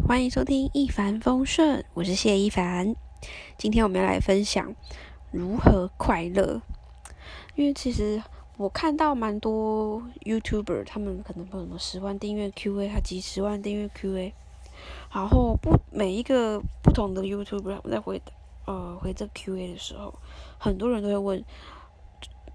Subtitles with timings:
[0.00, 2.96] 欢迎收听一帆风顺，我是谢一凡。
[3.56, 4.74] 今天我们要来分享
[5.30, 6.60] 如何快乐。
[7.54, 8.20] 因为其实
[8.56, 14.32] 我看到蛮多 YouTuber，他们可能有什么十万订阅 QA，他几十万订阅 QA，
[15.14, 18.20] 然后不每一个不同的 YouTuber 在回
[18.64, 20.12] 呃回这 QA 的时候，
[20.58, 21.44] 很多人都会问，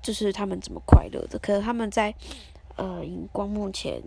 [0.01, 1.39] 就是他们怎么快乐的？
[1.39, 2.13] 可能他们在
[2.75, 4.01] 呃荧光幕前。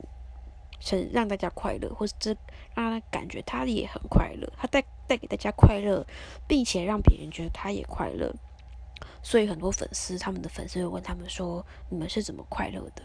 [0.82, 2.34] 想让大家快乐，或是这
[2.80, 6.06] 他感觉他也很快乐，他带带给大家快乐，
[6.46, 8.32] 并且让别人觉得他也快乐。
[9.22, 13.02] 所以很多粉丝，他们的粉丝会问他们说：“你们是怎么快乐的？”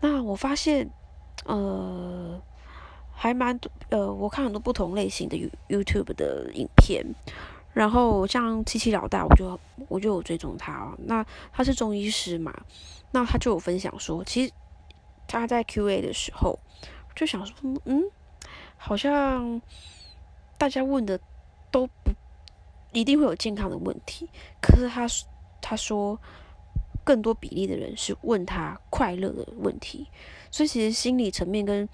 [0.00, 0.88] 那我发现，
[1.44, 2.40] 呃，
[3.12, 3.58] 还蛮，
[3.90, 5.36] 呃，我看很多不同类型的
[5.68, 7.04] YouTube 的影片，
[7.72, 10.94] 然后像七七老大，我就我就有追踪他。
[10.98, 12.54] 那他是中医师嘛，
[13.10, 14.52] 那他就有分享说，其实。
[15.26, 16.58] 他在 Q&A 的时候
[17.16, 18.04] 就想说，嗯，
[18.86, 19.62] 好像
[20.58, 21.18] 大家问的
[21.70, 22.12] 都不
[22.92, 24.28] 一定会有健康的问题，
[24.60, 25.08] 可是他
[25.62, 26.20] 他说
[27.02, 30.06] 更多比例的人是问他快乐的问题，
[30.50, 31.88] 所以其实心理层面跟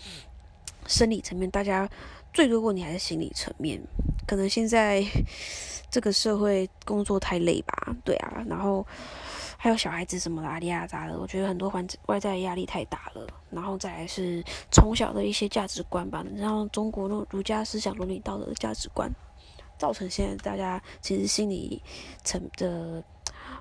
[0.88, 1.88] 生理层面，大家
[2.32, 3.80] 最多问题还是心理层面。
[4.26, 5.04] 可能现在
[5.90, 8.84] 这个社会工作太累吧，对啊，然后。
[9.62, 19.12] 还有小孩子什么拉里亚扎的，我觉得很多环外在压力太大了，然后再来是从小的一些价值观吧，然后中国那儒家思想伦理道德的价值观，
[19.78, 21.82] 造成现在大家其实心理
[22.24, 23.04] 层的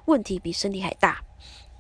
[0.06, 1.22] 问题比身体还大。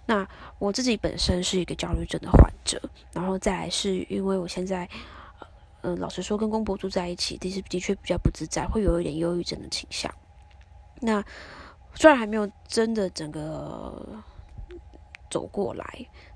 [0.05, 2.77] 那我自己本身是一个焦虑症的患者，
[3.13, 4.89] 然后再来是因为我现在，
[5.79, 10.13] 呃，老实说跟公婆住在一起，其实的确比较不自在，会有一点忧郁症的倾向。
[10.99, 11.23] 那
[11.99, 14.23] 虽然还没有真的整个
[15.29, 15.85] 走过来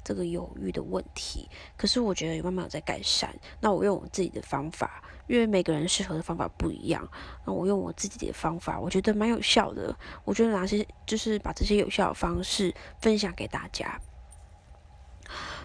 [0.03, 3.33] 这个犹豫的问题，可是我觉得慢慢有在改善。
[3.61, 7.09] 那我用我自己的方法，因为每个人适合的方法不一样。
[7.45, 9.97] 那我用我自己的方法，我觉得蛮有效的。
[10.25, 14.01] 我觉得哪些就是把这些有效的方式分享给大家。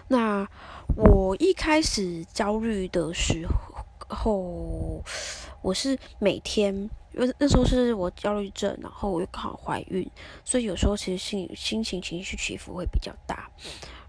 [0.07, 0.47] 那
[0.95, 3.45] 我一开始焦虑的时
[4.07, 5.03] 候，
[5.61, 6.89] 我是每天。
[7.19, 10.09] 因为那时候是我焦虑症，然后我又刚好怀孕，
[10.45, 13.51] 所以有时候其实心心情情绪起伏会比较大。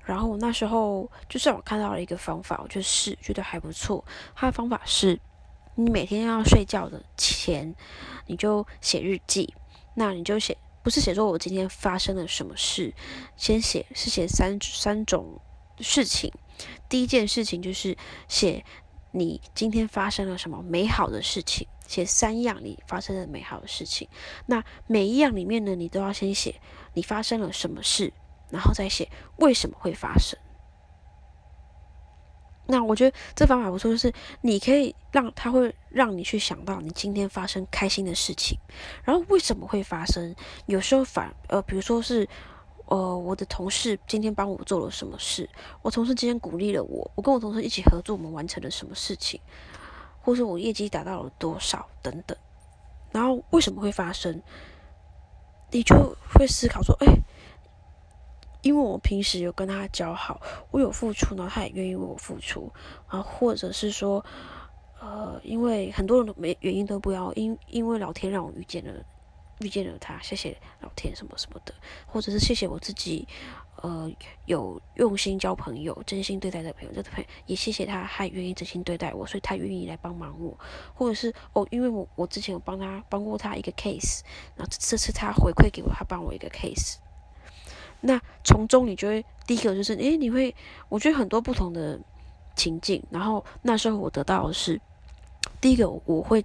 [0.05, 4.05] 然后我那时候就算我看到了一个方法，我就试，觉得还不错。
[4.37, 5.19] 他的方法是，
[5.75, 7.75] 你每天要睡觉的前，
[8.27, 9.53] 你就写日记。
[9.95, 12.95] 那你就写，不是写说我今天发生了什么事，
[13.37, 15.41] 先写是写三三种
[15.81, 16.33] 事情。
[16.89, 17.97] 第一件事情就是
[18.29, 18.65] 写
[19.11, 21.67] 你今天发生了什么美好的事情。
[21.91, 24.09] 写三样你发生的美好的事情，
[24.47, 26.55] 那每一样里面呢，你都要先写
[26.95, 28.13] 你发生了什么事，
[28.49, 30.39] 然后再写为什么会发生。
[32.67, 34.13] 那我觉得这方法不错，就是
[34.43, 38.57] 你可以让他会让你去想到你今天发生开心的事情，
[39.03, 40.33] 然后为什么会发生。
[40.67, 42.29] 有时候反呃，比如说是
[42.87, 45.51] 呃，我的同事今天帮我做了什么事，
[45.83, 49.41] 我同事今天鼓励了我，我跟我同事一起合作，我们完成了什么事情。
[50.21, 52.37] 或是我业绩达到了多少等等，
[53.11, 54.43] 然后为什么会发生？
[55.73, 55.95] 你就
[56.35, 57.07] 会思考说：“哎，
[58.63, 62.73] 因为我平时有跟他交好，我有付出，呢他也愿意为我付出
[63.07, 64.25] 啊，或者是说，
[65.01, 68.93] 呃，因为很多人都没原因都不要，因因为老天让我遇见了
[69.61, 71.73] 遇见了他，谢谢老天什么什么的，
[72.07, 73.29] 或者是谢谢我自己。”
[73.83, 74.13] 呃，
[74.45, 80.55] 有用心交朋友、真心对待的朋友，这个朋友也谢谢他，还愿意真心对待我，所以他愿意来帮忙我，
[80.95, 84.21] 或者是哦，因为我我之前有帮他帮过他一个 case，
[84.55, 86.97] 然后这次他回馈给我，他帮我一个 case，
[88.03, 90.55] 那从中你就会第一个就是，诶，你会，
[90.91, 91.99] 我觉得很多不同的
[92.55, 94.79] 情境，然后那时候我得到的是，
[95.59, 96.45] 第一个我会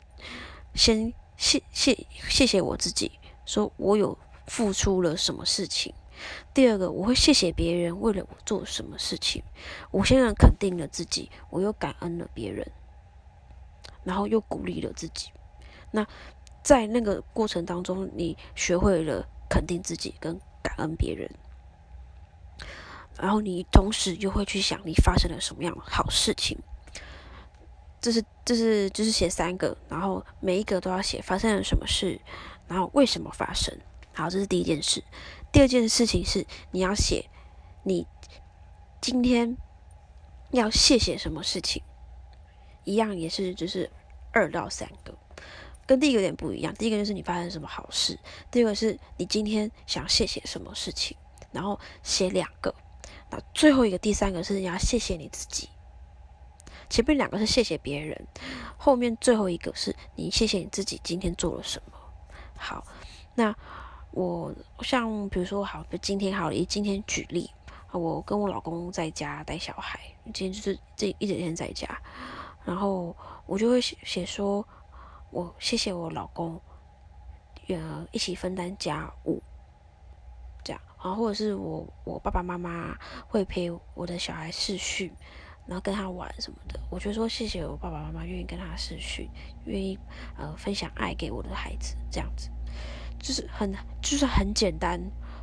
[0.73, 3.12] 先谢谢谢谢我自己，
[3.46, 4.17] 说我有
[4.47, 5.94] 付出了什么事情。
[6.53, 9.44] 第二个，我会谢谢别人为了我做什么事情。
[9.91, 12.66] 我现在肯定了自己，我又感恩了别人，
[14.03, 15.29] 然后又鼓励了自己。
[15.91, 16.05] 那
[16.64, 21.29] 在那个过程当中，你学会了肯定自己跟感恩别人，
[23.20, 26.58] 然后你同时又会去想你发生了什么样的好事情。
[28.02, 32.20] 这是这是就是写三个，然后每一个都要写发生了什么事，
[32.67, 33.76] 然后为什么发生。
[34.14, 35.03] 好，这是第一件事。
[35.55, 37.29] 第二件事情是，你要写
[37.84, 38.05] 你
[38.99, 39.55] 今天
[40.52, 41.81] 要谢谢什么事情，
[42.84, 43.90] 一样也是就是
[44.34, 45.17] 二到三个，
[45.87, 46.73] 跟第一个有点不一样。
[46.73, 48.19] 第一个就是你发生什么好事，
[48.52, 51.16] 第二个是你今天想谢谢什么事情，
[51.53, 52.75] 然后写两个。
[53.29, 55.69] 那最后一个第三个是你要谢谢你自己，
[56.90, 58.28] 前面两个是谢谢别人，
[58.75, 61.97] 后面最后一个是你谢谢你自己今天做了什么。
[62.58, 62.85] 好，
[63.35, 63.55] 那
[64.16, 67.52] 我像比如说，好，今天好，以今天举例，
[67.91, 70.00] 我跟我老公在家带小孩，
[70.34, 71.85] 今天就是这一整天在家，
[72.64, 73.16] 然后
[73.46, 74.66] 我就会写写说，
[75.32, 76.59] 我谢谢我老公，
[77.67, 79.44] 呃，一起分担家务，
[80.64, 82.97] 这样，然后或者是我我爸爸妈妈
[83.28, 85.14] 会陪我的小孩试训。
[85.68, 89.28] 然后跟他玩什么的，我就说谢谢我爸爸妈妈愿意跟他试训，
[89.66, 89.97] 愿意
[90.38, 92.52] 呃分享爱给我的孩子，这样子。
[93.25, 93.73] 就是很
[94.03, 95.01] 就是很简单，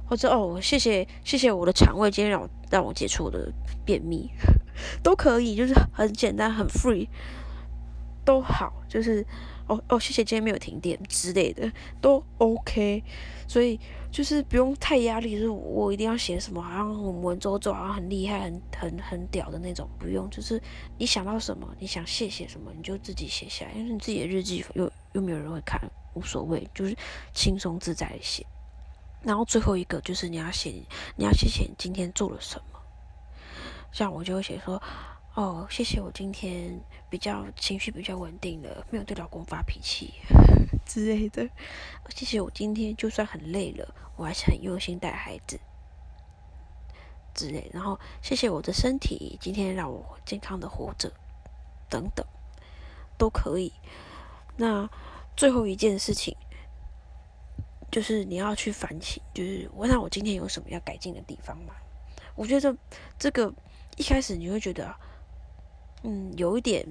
[0.08, 3.52] 或者哦谢谢谢谢我的肠胃今天让我让我解除我的
[3.84, 4.30] 便秘，
[5.02, 7.08] 都可以，就是很简单很 free，
[8.24, 9.26] 都好，就是
[9.66, 13.02] 哦哦谢谢今天没有停电之类的都 OK，
[13.48, 13.80] 所以。
[14.12, 20.28] 就是不用太压力，就是我一定要写什么，好像文绉绉，好像很厉害、很很很屌的那种，不用。
[20.28, 20.60] 就是
[20.98, 25.80] 你想到什么，你想谢谢什么，你就自己写下来，因为你自己的日记又又没有人会看，
[26.14, 26.96] 无所谓，就是
[27.32, 28.46] 轻松自在的写。
[29.22, 30.70] 然后最后一个就是你要写，
[31.16, 32.80] 你要谢谢你今天做了什么。
[33.92, 34.82] 像我就会写说。
[35.34, 36.78] 哦，谢谢我今天
[37.08, 40.12] 比较情绪比较稳定了，没有对老公发脾气
[40.84, 41.48] 之类的。
[42.10, 45.58] 谢谢我今天就算很累了，我还是很用心带孩子
[47.32, 47.70] 之类。
[47.72, 51.10] 然后谢谢我的身体今天让我健康的活着，
[51.88, 52.26] 等等
[53.16, 53.72] 都可以。
[54.58, 54.86] 那
[55.36, 56.36] 最后一件事情
[57.90, 61.74] 就是你要去反省，就是我想我今天有什么要改进的地方嘛？
[62.34, 62.76] 我觉得
[63.18, 63.52] 这个
[63.96, 64.94] 一开始你会觉得。
[66.04, 66.84] 嗯，有一点，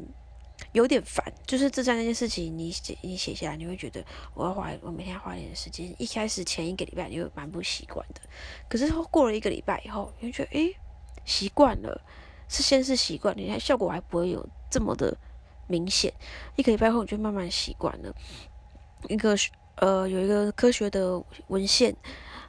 [0.71, 4.01] 有点烦，就是这三件事情，你写你写下来，你会觉得
[4.33, 5.93] 我要花，我每天花一点时间。
[5.97, 8.21] 一开始前一个礼拜你会蛮不习惯的，
[8.69, 10.73] 可是过了一个礼拜以后，你会觉得诶，
[11.25, 12.01] 习惯了，
[12.47, 15.13] 是先是习惯，你看效果还不会有这么的
[15.71, 16.13] 明显。
[16.57, 18.13] 一个礼拜后，你就慢慢习惯了。
[19.07, 19.35] 一个
[19.77, 21.95] 呃，有一个科学的文献，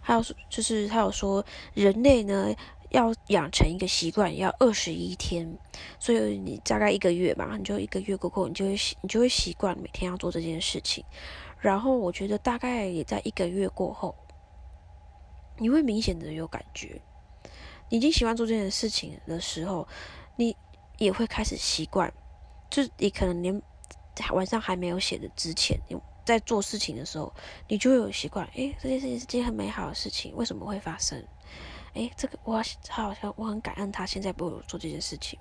[0.03, 1.43] 还有就是他有说
[1.73, 2.53] 人类呢。
[2.93, 5.51] 要养成一个习惯，要二十一天，
[5.99, 11.03] 所以你大概一个月吧，你就一个月过后，你就会习，你就会习惯每天要做这件事情。
[11.59, 14.15] 然后我觉得大概也在一个月过后，
[15.57, 17.01] 你会明显的有感觉，
[17.89, 19.89] 你已经喜欢做这件事情的时候，
[20.37, 20.55] 你
[20.99, 22.13] 也会开始习惯。
[22.73, 23.63] 就你可能连
[24.31, 27.31] 晚上还没有写的之前，你在做事情的时候，
[27.69, 28.47] 你就会有习惯。
[28.55, 31.23] 诶，这件事情是件很美好的事情，为什么会发生？
[31.93, 35.39] 哎，这个我他好像我很感恩他现在为我做这件事情。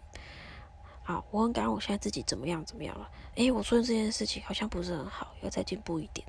[1.04, 3.10] 好，我很感恩我现在自己怎么样怎么样了。
[3.38, 6.28] 哎，我做的这件事情好像不是很好，要再进步一点。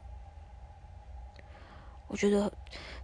[2.06, 2.52] 我觉得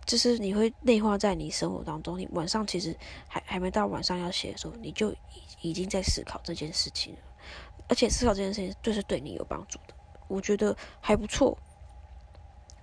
[0.06, 2.16] 就是你会内化在你生活当中。
[2.16, 2.96] 你晚上其实
[3.26, 5.16] 还还没到晚上要写的时候，你就已
[5.70, 7.20] 已经在思考这件事情了。
[7.88, 9.94] 而且思考这件事情就是对你有帮助的，
[10.29, 11.58] 我觉得还不错。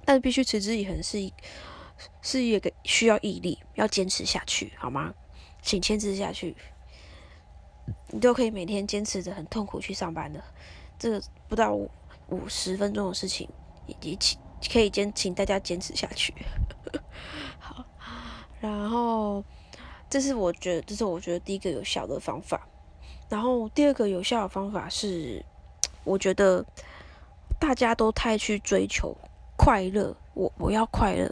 [0.04, 1.34] 但是必须持之以恒是一。
[2.22, 5.13] 是一个需要毅力，要坚持下去，好吗？
[5.62, 6.54] 请坚持下去，
[8.10, 10.44] 你都可以每天坚持着很痛苦去上班的，
[11.00, 13.48] 这个不到五十分钟的事情，
[14.02, 14.38] 也请
[14.69, 16.34] 可以坚，请大家坚持下去。
[17.57, 17.86] 好，
[18.60, 19.42] 然后
[20.10, 22.68] 这是我觉得，这是我觉得第一个有效的方法。
[23.30, 25.44] 然后第二个有效的方法是，
[26.04, 26.66] 我觉得
[27.59, 29.16] 大家都太去追求
[29.57, 31.31] 快乐，我我要快乐。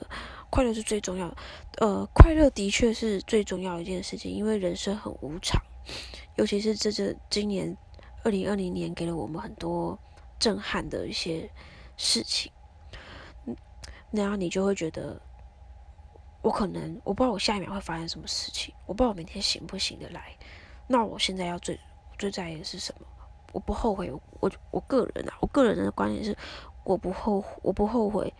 [0.49, 1.37] 快乐是最重要的，
[1.79, 5.59] 呃，快乐的确是最重要的一件事情，因为人生很无常，
[6.35, 7.75] 尤其是这这今年
[8.23, 9.97] 二零二零年给了我们很多
[10.37, 11.49] 震撼的一些
[11.97, 12.51] 事情，
[13.47, 13.57] 嗯，
[14.11, 15.19] 然后你就会觉得，
[16.43, 20.37] 我可能我不知道我下一秒会发生什么事情，我不知道我明天醒不醒得来，
[20.85, 21.79] 那我现在要最
[22.17, 23.05] 最在意的是什么？
[23.51, 26.37] 我不后悔，我我个人啊，我个人的观点是，
[26.83, 28.33] 我不后悔我不后悔。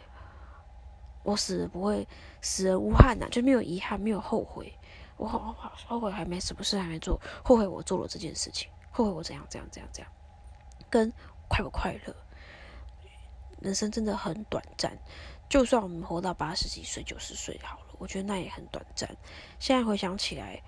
[1.24, 2.06] 我死不会
[2.42, 4.77] 死而无憾呐，就没有遗憾，没有后悔。
[5.15, 5.56] 我后
[5.88, 10.12] 后悔还没什么事还没做，后悔我做了这件事情，后悔我怎样怎样怎样怎样。
[10.89, 11.13] 跟
[11.48, 12.13] 快不快乐，
[13.62, 14.98] 人生真的很短暂。
[15.48, 19.10] 就算我们活到八十几岁、九十岁好了，我觉得那也很短暂。
[19.60, 20.62] 现在回想起来，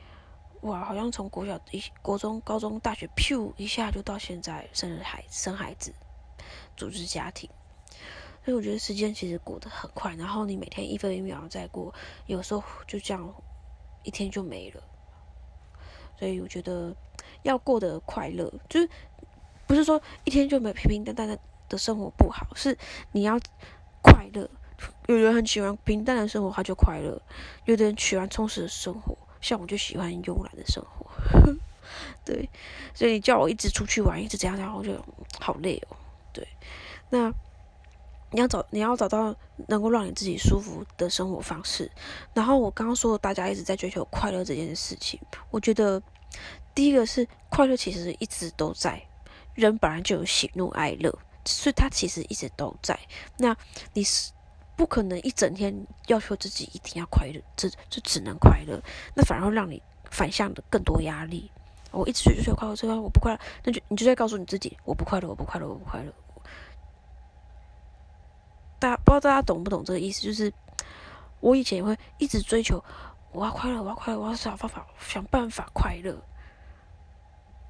[0.65, 5.93] 哇，好像从国小一、国中、高中、大学，噗一下就到现在生孩、生孩子、
[6.75, 7.47] 组织家庭。
[8.43, 11.93] 所以我觉得时间其实过得很快，然后你每天一分一秒在过，
[12.25, 13.31] 有时候就这样
[14.01, 14.81] 一天就没了。
[16.17, 16.95] 所以我觉得
[17.43, 18.89] 要过得快乐，就是
[19.67, 21.37] 不是说一天就没平平淡淡的
[21.69, 22.75] 的生活不好，是
[23.11, 23.39] 你要
[24.01, 24.49] 快乐。
[25.07, 27.21] 有人很喜欢平淡的生活，他就快乐；
[27.65, 31.05] 有的人喜欢充实的生活，像我就喜欢慵懒的生活。
[32.25, 32.49] 对，
[32.95, 34.99] 所以你叫我一直出去玩，一直这样，然后就
[35.39, 35.95] 好累哦。
[36.33, 36.47] 对，
[37.11, 37.31] 那
[38.31, 39.35] 你要找你要找到
[39.67, 41.91] 能够让你自己舒服的生活方式。
[42.33, 45.19] 然后我刚刚说，大家一直在追求快乐这件事情，
[45.51, 46.01] 我觉得
[46.73, 48.99] 第一个是快乐其实一直都在，
[49.53, 52.99] 人本来就有喜怒哀乐，所以它其实一直都在。
[53.37, 53.55] 那
[53.93, 54.31] 你是。
[54.75, 55.73] 不可能一整天
[56.07, 58.77] 要求自己一定要快乐，这就只能快乐，
[59.15, 61.49] 那反而会让你反向的更多压力。
[61.91, 66.11] 我一直追求快乐，这个我不快乐，那就你就在告诉你自己，我不快乐，我不快乐，我不快乐。
[68.77, 70.21] 大家不知道大家懂不懂这个意思？
[70.21, 70.51] 就是
[71.39, 72.83] 我以前也会一直追求，
[73.31, 76.21] 我要快乐，我要快乐，我要想方法想办法快乐。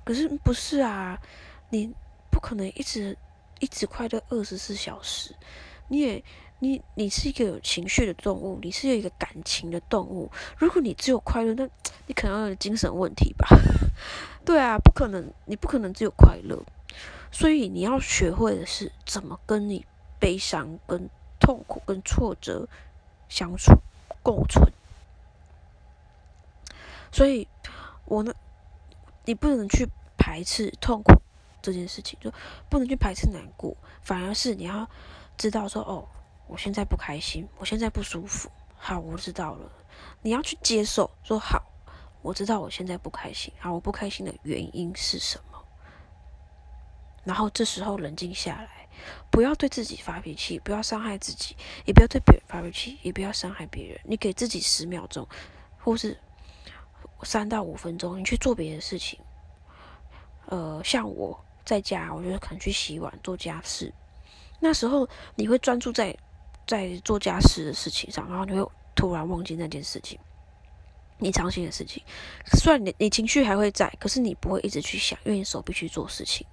[0.04, 1.22] 可是不是啊？
[1.70, 1.94] 你
[2.32, 3.16] 不可能一直
[3.60, 5.36] 一直快乐二十四小时，
[5.88, 6.24] 你也。
[6.60, 10.32] 你你是一个有情绪的动物，你是有一个感情的动物。
[10.58, 11.68] 如果你只有快乐，那
[12.08, 13.48] 你可能有精神问题吧？
[14.46, 16.64] 对啊，不可能，你不可能只有快乐。
[17.32, 19.86] 所以你要学会的是怎么跟你
[20.18, 21.10] 悲伤、跟
[21.40, 22.68] 痛苦、跟挫折
[23.28, 23.74] 相处
[24.24, 24.72] 共存。
[27.12, 27.48] 所以，
[28.06, 28.34] 我呢，
[29.26, 31.14] 你不能去排斥痛苦
[31.62, 32.32] 这件事情，就
[32.70, 34.90] 不能去排斥难过，反而是你要
[35.38, 36.08] 知道说哦。
[36.48, 38.50] 我现在不开心，我现在不舒服。
[38.78, 39.72] 好，我知道了。
[40.22, 41.64] 你要去接受，说好，
[42.22, 43.52] 我知道我现在不开心。
[43.60, 45.66] 好，我不开心的原因是什么？
[47.24, 48.88] 然后这时候冷静下来，
[49.32, 54.00] 不要对自己发脾气，不要伤害自己，也不要对别人发脾气，也不要伤害别人。
[54.04, 55.28] 你给自己十秒钟，
[55.80, 56.20] 或是
[57.24, 59.20] 三到五分钟，你去做别的事情。
[60.46, 63.92] 呃，像我在家，我觉得可能去洗碗、做家事。
[64.60, 66.16] 那时候你会专注在。
[66.66, 70.20] 在做家事的事情上，然后你会突然忘记那件事情，
[71.20, 72.04] 你伤心的事情。
[72.54, 76.46] 虽然你你情绪还会在，可是你不会一直去想，因为你手必须做事情。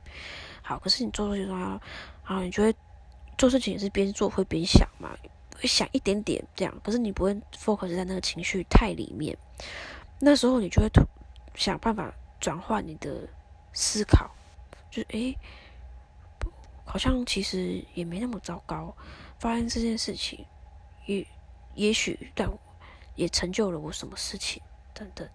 [0.62, 1.80] 好，可是你做事情然
[2.24, 2.74] 后你就会
[3.36, 5.10] 做事情也是边做会边想嘛，
[5.56, 9.36] 会想一点点这样，可是你不会 focus 在那个情绪太里面。
[10.20, 11.02] 那时候你就会突
[11.56, 13.28] 想办法转换你的
[13.72, 14.30] 思考，
[14.90, 15.36] 就是诶，
[16.84, 18.94] 好像其实也没那么糟糕。
[19.42, 20.46] 发生这件事情，
[21.06, 21.26] 也
[21.74, 22.56] 也许让我
[23.16, 24.62] 也成就了我什么事情
[24.94, 25.28] 等等，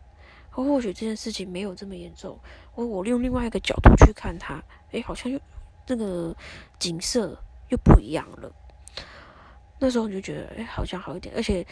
[0.50, 2.40] 或或许这件事情没有这么严重，
[2.74, 5.38] 我我用另外一个角度去看它，诶，好像又
[5.88, 6.34] 那个
[6.80, 7.38] 景色
[7.68, 8.50] 又不一样了。
[9.78, 11.36] 那时候你就觉得，诶，好像好一点。
[11.36, 11.68] 而且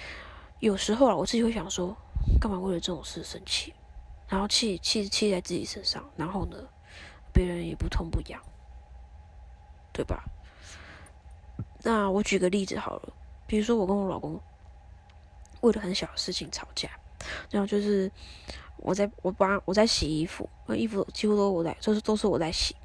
[0.59, 1.95] 有时候啊，我自己会想说，
[2.41, 3.73] 干嘛为了这种事生气？
[4.27, 6.57] 然后气气气在自己身上，然后呢，
[7.31, 8.41] 别人也不痛不痒，
[9.93, 10.25] 对吧？
[11.85, 13.13] 那我举个例子好了，
[13.45, 14.41] 比如说我跟我老公
[15.61, 16.89] 为了很小的事情吵架，
[17.51, 18.11] 然后就是
[18.77, 22.75] 我在我帮我在洗衣服，那衣服几乎都我在，就是都是我在洗。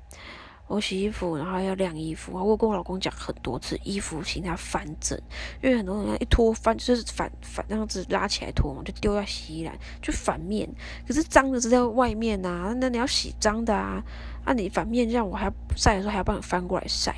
[0.66, 5.18] 我洗衣服，然后要晾衣服，我跟我老公讲很多次，衣服请他翻整，
[5.60, 10.68] 因为很多人一脱翻就是反反那样子拉起来脱嘛，就丢在洗衣篮，就反面。
[11.08, 14.00] 可是脏的是在外面呐，那你要洗脏的啊，
[14.46, 17.16] 那你反面这样，我还要晒的时候还要帮你翻过来晒。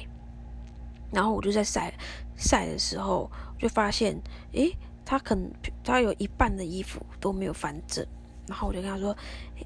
[1.12, 1.92] 然后我就在晒
[2.36, 4.20] 晒的时候，就发现，
[4.52, 5.50] 诶，他可能
[5.84, 8.04] 他有一半的衣服都没有翻正。
[8.48, 9.16] 然后我就跟他说，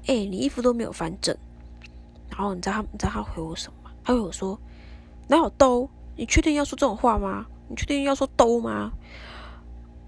[0.05, 1.35] 诶，你衣服都没有翻正。
[2.29, 3.89] 然后你知道他你知道他回我什么？
[4.03, 4.59] 他回我说，
[5.27, 5.89] 哪有兜？
[6.15, 7.45] 你确定要说这种话吗？
[7.69, 8.91] 你确定要说兜吗？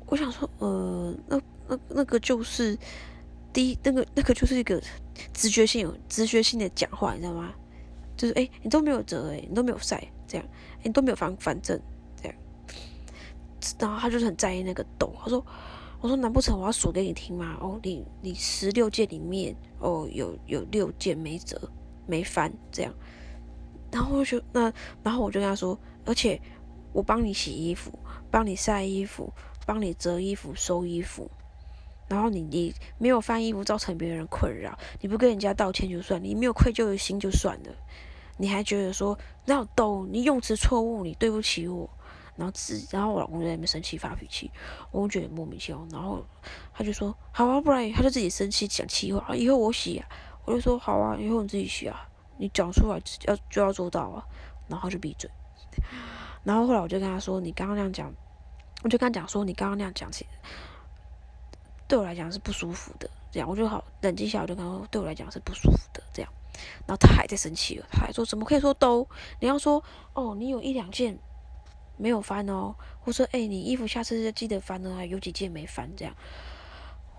[0.06, 2.78] 我想说，呃，那那那个就是
[3.54, 4.82] 第一，那个那个就是一个
[5.34, 7.54] 直觉性有直觉性的讲话，你知道吗？
[8.20, 10.04] 就是诶，你都没有折，诶，你都没有晒。
[10.28, 10.46] 这样，
[10.84, 11.80] 你都没有翻反正
[12.22, 12.36] 这样，
[13.80, 15.12] 然后他就是很在意那个洞。
[15.20, 15.44] 他说
[16.02, 17.58] ：“我说难不成我要数给你听吗？
[17.60, 21.60] 哦，你你十六件里面，哦有有六件没折
[22.06, 22.94] 没翻这样。”
[23.92, 24.72] 然后我就那，
[25.02, 26.40] 然后我就跟他说：“而且
[26.94, 27.98] 我帮你洗衣服，
[28.30, 29.34] 帮你晒衣服，
[29.66, 31.28] 帮你折衣服、收衣服，
[32.08, 37.76] 然后你你没有翻衣服造成别人困扰，你不跟人家道歉就算，你没有愧疚的心就算了。”
[38.40, 41.90] 你还觉得说那有逗你用词错误，你对不起我，
[42.38, 44.50] 然后自然后我老公就在那边生气发脾气，
[44.92, 46.26] 我觉得莫名其妙，然后
[46.74, 50.08] 他就说好啊，不然他就自己生气讲气话，以后我洗啊，
[50.46, 54.26] 我就说好啊，以后你自己洗啊，你讲出来要就要做到啊，
[54.70, 55.30] 然后就闭嘴。
[56.44, 58.10] 然后后来我就跟他说，你刚刚那样讲，
[58.84, 60.26] 我就跟他讲说，你刚刚那样讲起，
[61.88, 63.50] 对我来讲是不舒服的，这样。
[63.50, 66.32] 我就好冷静下，我就跟他说，对我来讲是不舒服的，这样。
[66.86, 69.08] 然后他还在生气了，他还说怎么可以说都？
[69.40, 71.18] 你要说哦，你有一两件
[71.98, 76.14] 没有翻哦，或者说哎，你衣服下次记得翻哦，有几件没翻这样。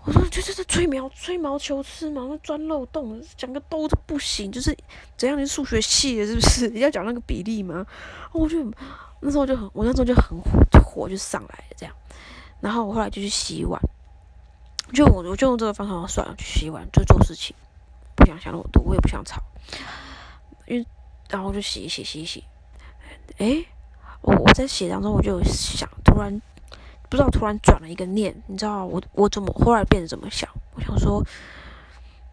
[0.03, 4.75] 我说就是在吹毛吹毛求疵嘛，那钻漏洞，讲个都不行，就是
[5.15, 5.39] 怎样？
[5.39, 6.67] 你数学系的，是不是？
[6.69, 7.85] 你 要讲那个比例吗？
[8.31, 8.57] 我就
[9.19, 11.95] 那时候就很，我那时候就很火，就火就上来了这样。
[12.59, 13.79] 然后我后来就去洗碗，
[14.91, 17.55] 就我我就用这个方法算了，去洗碗就做事情，
[18.21, 19.41] 不想想那么多，我也不想吵，
[20.67, 20.85] 因为
[21.29, 22.43] 然后就洗一洗洗一洗，
[23.37, 23.65] 诶，
[24.21, 26.41] 我我在写当中我就想，突然。
[27.09, 30.49] 不知道突然转了一个念，你知道我我怎么后来变得怎么想？
[30.75, 31.21] 我想说，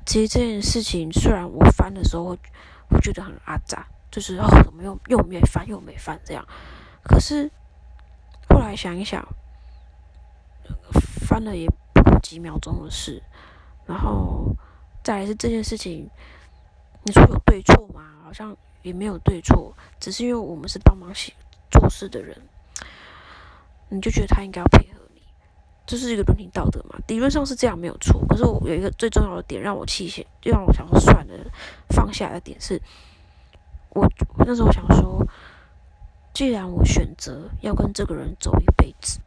[0.07, 6.47] 其实这件事情虽然我翻的时候我觉得很阿扎，就是哦怎么又又没翻又没翻这样，
[7.03, 7.51] 可是
[8.49, 9.27] 后来想一想，
[11.27, 13.21] 翻了也不过几秒钟的事，
[13.85, 14.55] 然后
[15.09, 16.07] 再来是这件事情，
[17.03, 18.03] 你说有对错吗？
[18.23, 21.33] 好像也没有对错，只是因为我们是帮忙写
[21.71, 22.39] 做事的人。
[23.89, 25.23] 你就觉得他应该要配合你，
[25.87, 26.99] 这是一个伦理道德嘛？
[27.07, 28.23] 理论上是这样没有错。
[28.29, 31.51] 可是我有一个最重要的点让我气血，就让我想说算了，
[31.89, 32.79] 放下的点是，
[33.95, 34.07] 我
[34.41, 35.27] 那时候想说，
[36.35, 39.21] 既然我选择要跟这个人走一辈子，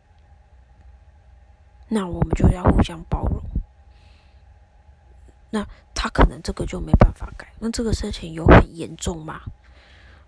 [1.88, 3.42] 那我们就要互相包容。
[5.52, 9.42] 那他可能这个就没办法改，那这个事情有很严重吗？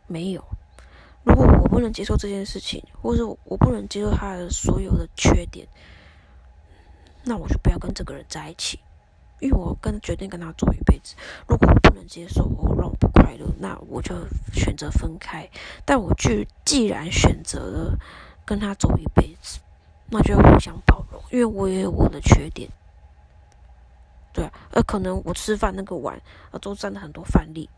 [0.06, 0.44] 没有。
[1.24, 5.66] 如果我不能接受这件事情，或者我不能接受他的所有的缺点，
[7.24, 8.78] 那我就不要跟这个人在一起，
[9.40, 11.16] 因为我跟决定跟他走一辈子。
[11.48, 14.14] 如果我不能接受，我让我不快乐，那我就
[14.52, 15.50] 选择分开。
[15.86, 17.98] 但我既既然选择了
[18.44, 19.62] 跟他走一辈子，
[20.10, 22.70] 那就要互相包容，因为我也有我的缺点。
[24.34, 26.20] 对，而可能我吃饭那个碗
[26.52, 27.70] 啊，都沾了很多饭粒。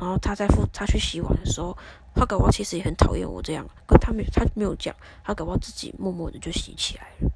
[0.00, 1.76] 然后他在付他去洗碗的时候，
[2.14, 7.30] 他搞不好其实也很讨厌我这样，可他没他没有讲，他搞不好自己默默的就洗起来了，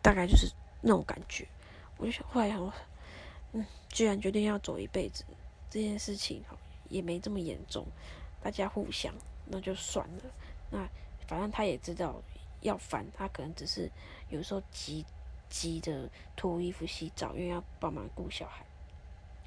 [0.00, 0.48] 大概就是
[0.80, 1.48] 那种感觉。
[1.96, 2.72] 我就想后来想，
[3.52, 5.24] 嗯，既然决定要走一辈子，
[5.68, 6.44] 这件事情
[6.88, 7.84] 也没这么严重，
[8.40, 9.12] 大家互相
[9.46, 10.22] 那就算了。
[10.70, 10.86] 那
[11.26, 12.22] 反正他也知道
[12.60, 13.90] 要烦，他可能只是
[14.28, 15.04] 有时候急
[15.48, 18.64] 急着脱衣服洗澡，因为要帮忙顾小孩，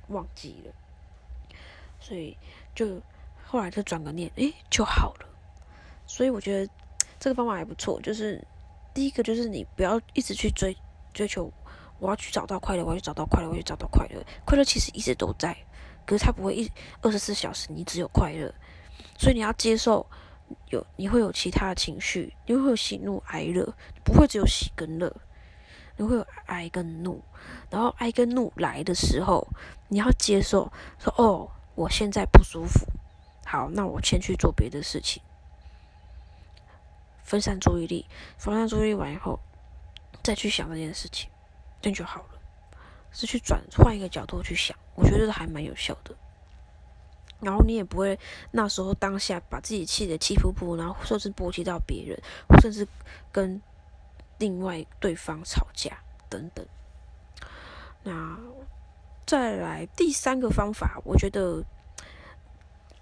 [0.08, 0.74] 忘记了。
[2.00, 2.36] 所以
[2.74, 3.02] 就
[3.46, 5.30] 后来就转个念，诶，就好了。
[6.08, 6.74] 所以我觉得
[7.20, 8.02] 这个方法还不错。
[8.02, 8.46] 就是
[8.94, 10.76] 第一个，就是你不要一直去追
[11.14, 11.52] 追求，
[12.00, 14.24] 我要去找到快乐，我要去找到快乐，我要去找到快乐。
[14.46, 15.56] 快乐其实一直都在，
[16.06, 18.54] 可是它不会一二十四小时你只有快乐。
[19.18, 20.06] 所以你要接受
[20.70, 25.16] 有你会有其他的情绪，你会有喜怒哀乐，不会只有喜跟乐，
[25.98, 27.22] 你会有哀跟怒。
[27.70, 29.48] 然后哀跟怒来的时候，
[29.88, 31.50] 你要接受说哦。
[31.74, 32.86] 我现在不舒服，
[33.46, 35.24] 好，那我先去做别的事情，
[37.24, 38.06] 分散注意力，
[38.38, 39.40] 分散注意力完以后，
[40.22, 41.30] 再去想这件事情，
[41.82, 42.42] 这样就好了。
[43.14, 46.14] 是去转换一个角度去想，我觉得还蛮有效的。
[47.40, 48.20] 然后你也不会
[48.52, 52.22] 那时候当下把自己气得气噗噗，然后甚至波及到别人，
[52.62, 52.86] 甚至
[53.32, 53.60] 跟
[54.42, 56.00] 另外对方吵架
[56.30, 56.66] 等等。
[58.04, 58.38] 那。
[59.24, 61.64] 再来第三个方法，我觉得，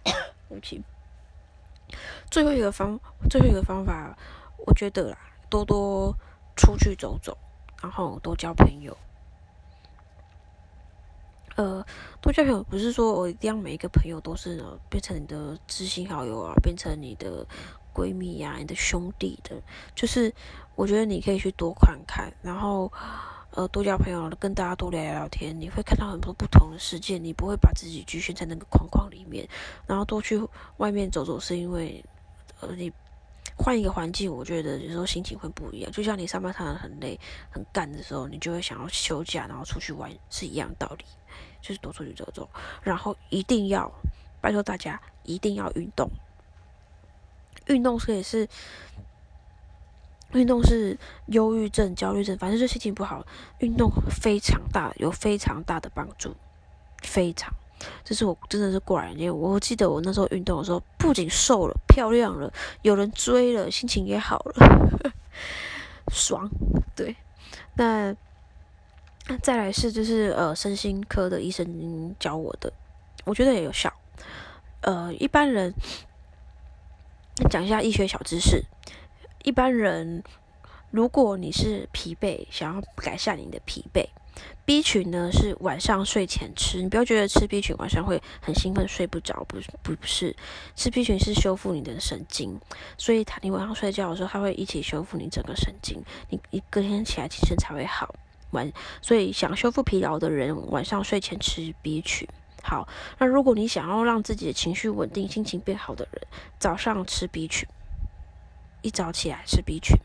[0.48, 1.96] 对不，
[2.30, 4.16] 最后一个方，最后一个方法，
[4.68, 5.18] 我觉得啦，
[5.50, 6.16] 多多
[6.56, 7.36] 出去走走，
[7.82, 8.96] 然后多交朋友。
[11.56, 11.84] 呃，
[12.22, 17.44] 多交朋友不是说我一定要每一个朋友都是变成你的知心好友啊，变成你的
[17.92, 19.60] 闺蜜呀，你的兄弟的，
[19.96, 20.32] 就是
[20.80, 22.90] 我觉得你可以去多看看，然后。
[23.52, 29.50] 呃，多交朋友，跟大家多聊聊天，你会看到很多不同的世界，你不会把自己局限在那个框框里面。
[29.88, 30.40] 然后多去
[30.78, 32.06] 外面走走，是因为
[32.62, 32.92] 呃，你
[33.58, 35.92] 换一个环境，我觉得有时候心情会不一样。
[35.92, 41.04] 就像你上班上的很累、很干的时候，你就会想要休假，然后出去玩，是一样道理。
[41.60, 42.48] 就是多出去走走，
[42.84, 43.92] 然后一定要
[44.40, 46.08] 拜托大家一定要运动，
[47.66, 48.48] 运动是也是。
[50.34, 53.26] 运动是忧郁症、焦虑症，反正就心情不好，
[53.60, 56.36] 运动非常大，有非常大的帮助，
[57.02, 57.54] 非常。
[58.04, 65.14] 这是我真的是过来人，因为我记得我那时候运动的时候，不仅瘦了、漂亮了，有人追了，心情也好了，
[66.12, 66.50] 爽。
[66.96, 67.16] 对，
[67.76, 68.14] 那
[69.42, 72.72] 再来是就是呃，身心科的医生教我的，
[73.24, 73.92] 我觉得也有效。
[74.82, 75.74] 呃，一般人
[77.50, 78.66] 讲一下医学小知识。
[79.44, 80.24] 一般人，
[80.92, 84.06] 如果你是疲惫，想要改善你的疲惫
[84.66, 90.36] ，B 群呢是晚上睡前吃，你不要觉得吃 B 群晚上会很兴奋睡不着，不不是，
[90.76, 92.60] 吃 B 群是修复你的神经，
[92.98, 98.14] 所以它你晚上睡觉的时候，它会一起修复你整个神经，你你隔天起来精神才会好。
[98.52, 98.72] 晚，
[99.02, 102.28] 所以想修复疲劳的人晚上睡前吃 B 群。
[102.62, 102.88] 好，
[103.20, 106.22] 那如果你想要让自己的情绪稳定、心情变好的人，
[106.58, 107.68] 早上吃 B 群，
[108.82, 109.98] 一早起来吃 B 群。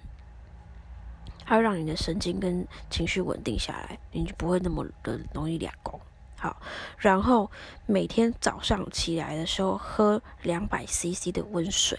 [1.47, 6.01] 它会让你的神经跟情绪稳定下来，你就不会那么的容易两功。
[6.37, 6.61] 好，
[6.97, 7.51] 然后
[7.87, 11.99] 每天早上起来的时候喝两百 CC 的温水，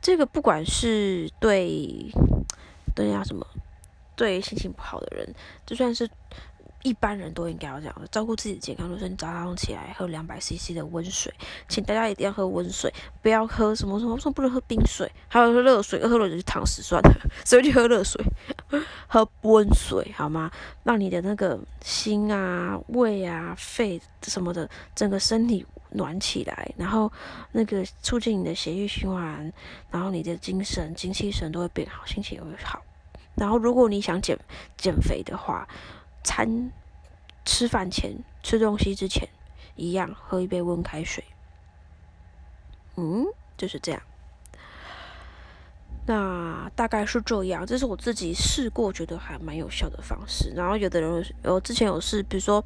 [0.00, 2.12] 这个不管是对
[2.94, 3.46] 对呀什么，
[4.14, 5.34] 对心情不好的人，
[5.66, 6.08] 就算是。
[6.82, 11.32] 一般人都应该要这样的照顾自己的健康，就是你早上起来喝两百 CC 的温水，
[11.68, 17.10] 请大家一定要喝温水，不要喝什么什么说不能喝冰水，还有喝热水，喝了就躺死算了，
[17.44, 18.24] 所以就喝热水，
[19.06, 20.50] 喝温水好吗？
[20.82, 27.12] 让你的那个心啊、胃啊、肺什么的，整个身体暖起来，然后
[27.52, 29.52] 那个促进你的血液循环，
[29.90, 32.80] 然后你的精神、精气神都会变好，心情也会好。
[33.34, 34.38] 然后如果你想减
[34.76, 35.66] 减肥的话，
[36.22, 36.70] 餐
[37.44, 39.28] 吃饭前吃东西之前，
[39.76, 41.24] 一样喝一杯温开水。
[42.96, 43.24] 嗯，
[43.56, 44.02] 就是这样。
[46.06, 50.52] 那大概是这样，这是我自己试过，觉得还蛮有效的方式。
[50.54, 52.62] 然后有的人，我之前有试，比如说，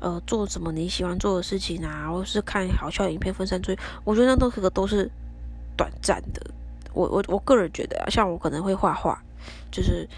[0.00, 5.10] 呃，做什么你喜欢做的事情啊，或是看好笑影片分散注意，我觉得那都是个都是
[5.76, 6.50] 短暂的。
[6.92, 9.22] 我我我个人觉得啊，像我可能会画画，
[9.70, 10.08] 就是。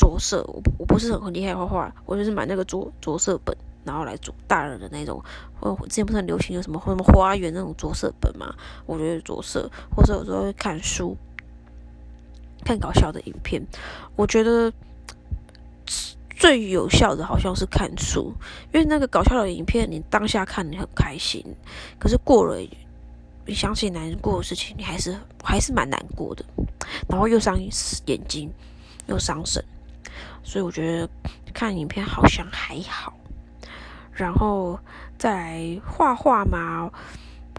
[0.00, 5.22] 着色，我我不是很很厉害画画，我就是买那个着着色本，然后来做大人的那种。
[5.60, 8.54] 我之前不是很流行有什么什么花园那种着色本嘛？
[8.86, 11.14] 我觉得着色，或者有时候会看书，
[12.64, 13.62] 看搞笑的影片。
[14.16, 14.72] 我觉得
[16.30, 18.32] 最有效的好像是看书，
[18.72, 21.44] 因为那个搞笑的影片，你当下看你很开心，
[21.98, 22.58] 可是过了
[23.44, 26.44] 你想起难过的事情，你还是还是蛮难过的，
[27.06, 27.60] 然后又伤
[28.06, 28.50] 眼睛，
[29.06, 29.62] 又伤神。
[30.42, 31.08] 所以我觉得
[31.52, 33.12] 看影片好像还好，
[34.12, 34.78] 然后
[35.18, 36.90] 再来画画嘛，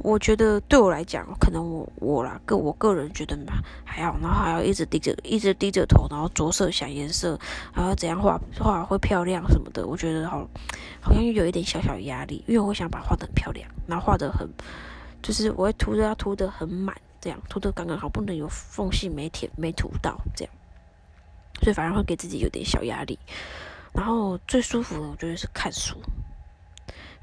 [0.04, 3.54] 我觉得对我来讲，可能我我啦个我个人觉得嘛
[3.86, 7.40] 还好，然后还要一直低着一直低着头，然后着色想颜色，
[7.72, 10.48] 还要怎样画画会漂亮什么的，我觉得好
[11.00, 14.50] 好像又有一点小小压力，因为我想把画的很漂亮，然后画的很
[15.22, 20.54] 就是我会涂的要涂的很满，这样涂的刚刚好，不能有缝隙没填没涂到这样。
[21.62, 23.18] 所以反而会给自己有点小压力，
[23.94, 25.96] 然后最舒服的我觉得是看书，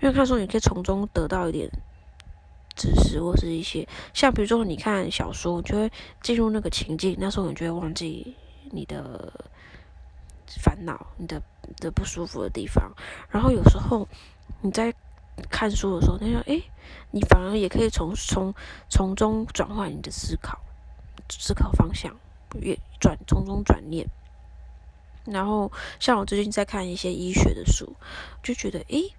[0.00, 1.68] 因为看书你可以从中得到一点
[2.76, 5.90] 知识，或是一些像比如说你看小说，就会
[6.22, 8.36] 进入那个情境，那时候你就会忘记
[8.70, 9.32] 你的
[10.62, 11.42] 烦恼、你的
[11.78, 12.92] 的不舒服的地方，
[13.28, 14.06] 然后有时候
[14.60, 14.94] 你在
[15.50, 16.62] 看书的时候，那想，诶，
[17.10, 18.54] 你反而也可以从从
[18.88, 20.60] 从中转换你的思考
[21.28, 22.16] 思考方向，
[22.60, 24.06] 越转从中转念。
[25.30, 27.96] 然后，像我最近在看一些医学的书，
[28.42, 29.12] 就觉得，诶，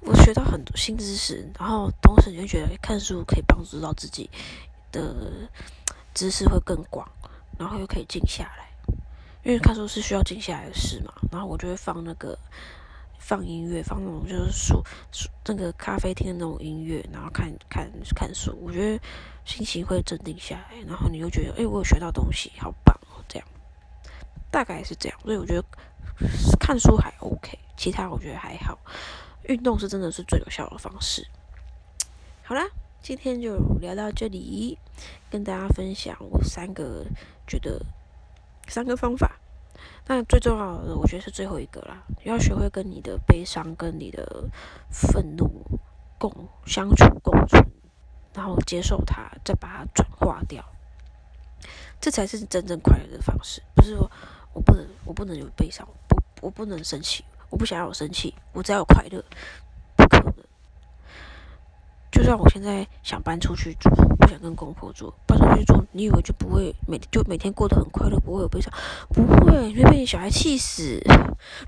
[0.00, 1.48] 我学到很多新知识。
[1.58, 4.28] 然后，同时你就觉得看书可以帮助到自己
[4.90, 5.48] 的
[6.12, 7.08] 知识会更广，
[7.58, 8.68] 然后又可以静下来，
[9.44, 11.12] 因为看书是需要静下来的事嘛。
[11.30, 12.38] 然后我就会放那个
[13.18, 14.82] 放音乐，放那种就是书
[15.12, 18.56] 书那个咖啡厅的那种音乐，然后看看看书。
[18.60, 19.02] 我觉得
[19.44, 22.96] 心情会镇定下来，然后你又觉得，诶，我有学到东西，好棒。
[24.52, 25.64] 大概是这样，所以我觉得
[26.60, 28.78] 看书还 OK，其他我觉得还好。
[29.48, 31.26] 运动是真的是最有效的方式。
[32.44, 32.62] 好啦，
[33.00, 34.78] 今天就聊到这里，
[35.30, 37.04] 跟大家分享我三个
[37.46, 37.80] 觉得
[38.68, 39.40] 三个方法。
[40.06, 44.44] 那最重要的，我觉得是最后一个啦，要学会跟你的悲伤、跟你的
[44.90, 45.64] 愤怒
[46.18, 46.30] 共
[46.66, 47.64] 相处共存，
[48.34, 50.62] 然后接受它，再把它转化掉，
[52.00, 53.62] 这才是真正快乐的方式。
[53.74, 54.08] 不是说。
[54.54, 59.24] 我不能，我不能有悲伤，不，我不能生气，我不想要我生气，我只要有快乐，
[59.96, 60.34] 不可能。
[62.10, 63.88] 就算我现在想搬出去住，
[64.18, 68.70] 不想跟公婆住，搬出去住，你以为就不会每就每天过得很快乐，不会有悲伤？
[69.08, 71.02] 不会，你会被你小孩气死，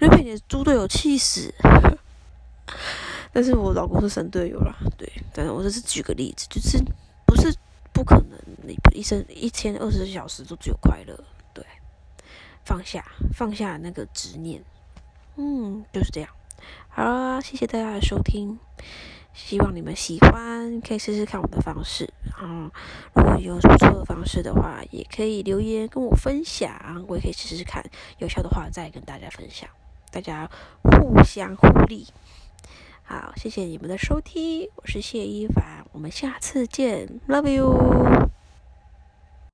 [0.01, 1.53] 你会被你的猪队友气死。
[3.33, 6.79] 但是我老公是神队友啦，对，但是我只是举个例子，就是
[7.27, 7.53] 不是
[7.93, 11.19] 不可能，你一生一天二十四小时都只有快乐。
[12.65, 14.63] 放下，放下那个执念，
[15.37, 16.31] 嗯，就是这样。
[16.89, 18.59] 好了，谢谢大家的收听，
[19.35, 22.13] 希望你们喜欢，可以试试看我的方式。
[22.25, 22.71] 然后，
[23.15, 27.85] 如果有不错的方式的话，也可以留言跟我分享，我也可以试试看，
[28.19, 29.69] 有效的话再跟大家分享。
[30.11, 30.49] 大家
[30.83, 32.07] 互相互利。
[33.03, 38.34] 好，谢谢你们的收听，我是谢一凡，我们下次见，Love you。